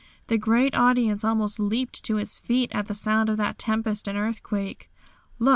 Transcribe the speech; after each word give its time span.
The 0.29 0.39
great 0.39 0.75
audience 0.75 1.23
almost 1.23 1.59
leaped 1.59 2.03
to 2.05 2.17
its 2.17 2.39
feet 2.39 2.71
at 2.73 2.87
the 2.87 2.95
sound 2.95 3.29
of 3.29 3.37
that 3.37 3.59
tempest 3.59 4.07
and 4.07 4.17
earthquake. 4.17 4.89
Look! 5.37 5.49